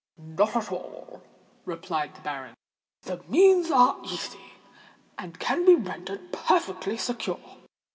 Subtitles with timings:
[0.17, 1.21] "Not at all,"
[1.63, 2.57] replied the baronet.
[3.03, 4.55] "The means are easy,
[5.15, 7.39] and can be rendered perfectly secure.